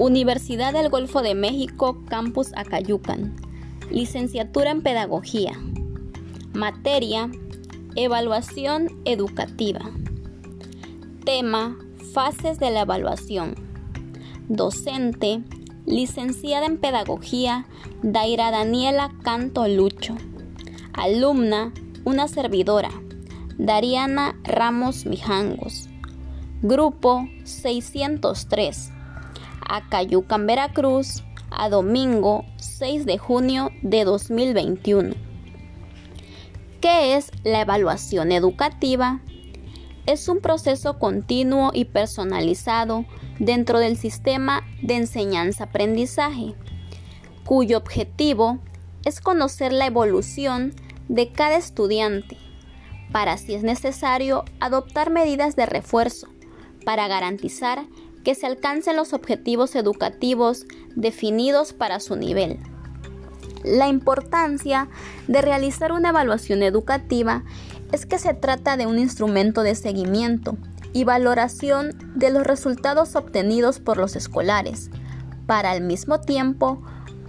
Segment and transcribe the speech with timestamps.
[0.00, 3.36] Universidad del Golfo de México, Campus Acayucan.
[3.90, 5.52] Licenciatura en Pedagogía.
[6.54, 7.30] Materia,
[7.96, 9.90] Evaluación Educativa.
[11.26, 11.76] Tema,
[12.14, 13.56] Fases de la evaluación.
[14.48, 15.42] Docente,
[15.84, 17.66] licenciada en Pedagogía,
[18.02, 20.14] Daira Daniela Canto Lucho.
[20.94, 21.74] Alumna,
[22.06, 22.88] una servidora,
[23.58, 25.90] Dariana Ramos Mijangos.
[26.62, 28.92] Grupo 603.
[29.72, 35.14] Acayucan, Veracruz, a domingo 6 de junio de 2021.
[36.80, 39.20] ¿Qué es la evaluación educativa?
[40.06, 43.04] Es un proceso continuo y personalizado
[43.38, 46.56] dentro del sistema de enseñanza-aprendizaje,
[47.44, 48.58] cuyo objetivo
[49.04, 50.74] es conocer la evolución
[51.08, 52.36] de cada estudiante,
[53.12, 56.26] para si es necesario adoptar medidas de refuerzo
[56.84, 57.84] para garantizar
[58.24, 62.58] que se alcancen los objetivos educativos definidos para su nivel.
[63.64, 64.88] La importancia
[65.28, 67.44] de realizar una evaluación educativa
[67.92, 70.56] es que se trata de un instrumento de seguimiento
[70.92, 74.90] y valoración de los resultados obtenidos por los escolares,
[75.46, 76.82] para al mismo tiempo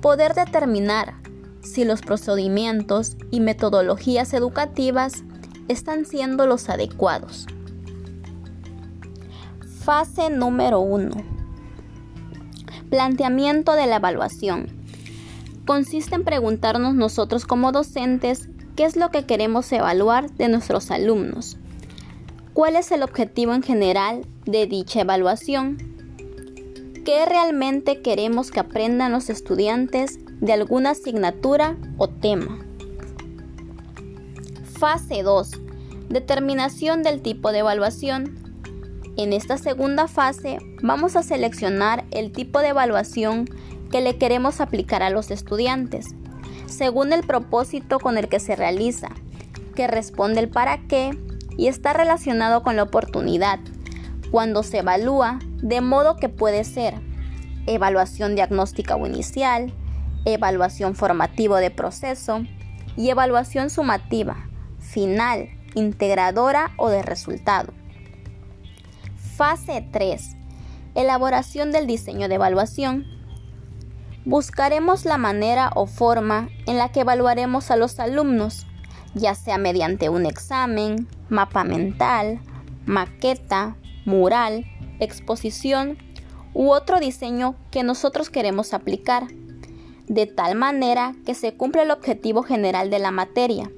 [0.00, 1.14] poder determinar
[1.62, 5.24] si los procedimientos y metodologías educativas
[5.68, 7.46] están siendo los adecuados.
[9.84, 11.10] Fase número 1.
[12.88, 14.68] Planteamiento de la evaluación.
[15.66, 21.56] Consiste en preguntarnos nosotros como docentes qué es lo que queremos evaluar de nuestros alumnos.
[22.52, 25.78] ¿Cuál es el objetivo en general de dicha evaluación?
[27.04, 32.60] ¿Qué realmente queremos que aprendan los estudiantes de alguna asignatura o tema?
[34.78, 35.50] Fase 2.
[36.08, 38.41] Determinación del tipo de evaluación.
[39.16, 43.46] En esta segunda fase vamos a seleccionar el tipo de evaluación
[43.90, 46.14] que le queremos aplicar a los estudiantes,
[46.66, 49.10] según el propósito con el que se realiza,
[49.76, 51.10] que responde el para qué
[51.58, 53.60] y está relacionado con la oportunidad,
[54.30, 56.94] cuando se evalúa, de modo que puede ser
[57.66, 59.74] evaluación diagnóstica o inicial,
[60.24, 62.42] evaluación formativa de proceso
[62.96, 64.48] y evaluación sumativa,
[64.78, 67.74] final, integradora o de resultado.
[69.42, 70.36] Fase 3.
[70.94, 73.06] Elaboración del diseño de evaluación.
[74.24, 78.68] Buscaremos la manera o forma en la que evaluaremos a los alumnos,
[79.14, 82.40] ya sea mediante un examen, mapa mental,
[82.86, 84.64] maqueta, mural,
[85.00, 85.98] exposición
[86.54, 89.26] u otro diseño que nosotros queremos aplicar,
[90.06, 93.72] de tal manera que se cumpla el objetivo general de la materia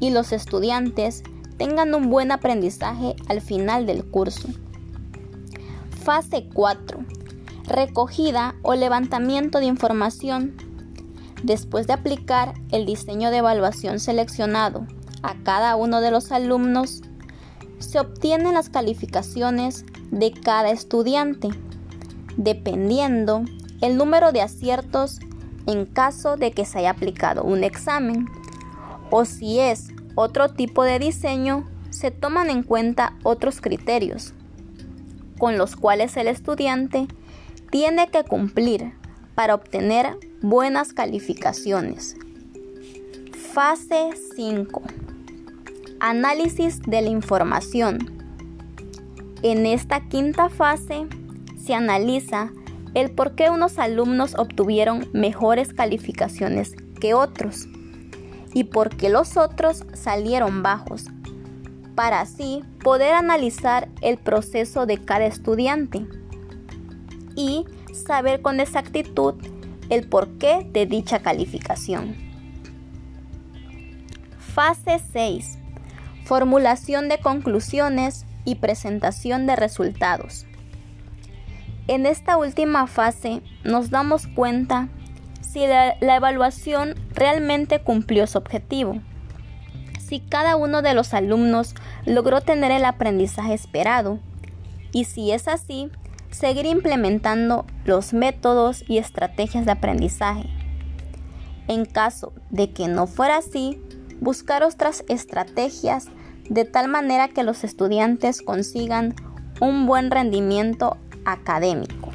[0.00, 1.22] y los estudiantes
[1.56, 4.48] tengan un buen aprendizaje al final del curso.
[6.04, 6.98] Fase 4.
[7.66, 10.54] Recogida o levantamiento de información.
[11.42, 14.86] Después de aplicar el diseño de evaluación seleccionado
[15.22, 17.00] a cada uno de los alumnos,
[17.78, 21.48] se obtienen las calificaciones de cada estudiante,
[22.36, 23.42] dependiendo
[23.80, 25.20] el número de aciertos
[25.66, 28.28] en caso de que se haya aplicado un examen,
[29.10, 34.34] o si es otro tipo de diseño, se toman en cuenta otros criterios
[35.38, 37.06] con los cuales el estudiante
[37.70, 38.92] tiene que cumplir
[39.34, 42.16] para obtener buenas calificaciones.
[43.52, 44.82] Fase 5.
[46.00, 47.98] Análisis de la información.
[49.42, 51.06] En esta quinta fase
[51.56, 52.50] se analiza
[52.94, 57.66] el por qué unos alumnos obtuvieron mejores calificaciones que otros
[58.54, 61.06] y por qué los otros salieron bajos
[61.94, 66.06] para así poder analizar el proceso de cada estudiante
[67.36, 69.34] y saber con exactitud
[69.90, 72.16] el porqué de dicha calificación.
[74.38, 75.58] Fase 6.
[76.24, 80.46] Formulación de conclusiones y presentación de resultados.
[81.86, 84.88] En esta última fase nos damos cuenta
[85.42, 89.00] si la, la evaluación realmente cumplió su objetivo
[90.04, 91.74] si cada uno de los alumnos
[92.04, 94.18] logró tener el aprendizaje esperado
[94.92, 95.90] y si es así,
[96.30, 100.48] seguir implementando los métodos y estrategias de aprendizaje.
[101.68, 103.80] En caso de que no fuera así,
[104.20, 106.08] buscar otras estrategias
[106.48, 109.14] de tal manera que los estudiantes consigan
[109.60, 112.10] un buen rendimiento académico.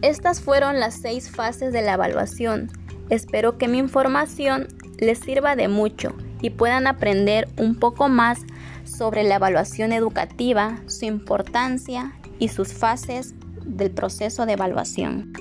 [0.00, 2.70] Estas fueron las seis fases de la evaluación.
[3.10, 8.40] Espero que mi información les sirva de mucho y puedan aprender un poco más
[8.84, 13.34] sobre la evaluación educativa, su importancia y sus fases
[13.64, 15.32] del proceso de evaluación.